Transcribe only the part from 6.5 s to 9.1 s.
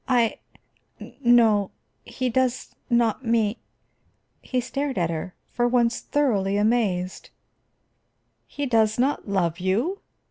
amazed. "He does